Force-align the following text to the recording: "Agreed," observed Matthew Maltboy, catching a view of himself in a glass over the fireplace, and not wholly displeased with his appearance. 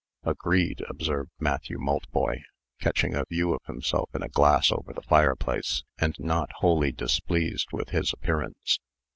"Agreed," 0.23 0.83
observed 0.89 1.29
Matthew 1.39 1.77
Maltboy, 1.77 2.39
catching 2.79 3.13
a 3.13 3.23
view 3.29 3.53
of 3.53 3.61
himself 3.67 4.09
in 4.15 4.23
a 4.23 4.29
glass 4.29 4.71
over 4.71 4.93
the 4.93 5.03
fireplace, 5.03 5.83
and 5.99 6.15
not 6.17 6.49
wholly 6.53 6.91
displeased 6.91 7.67
with 7.71 7.89
his 7.89 8.11
appearance. 8.11 8.79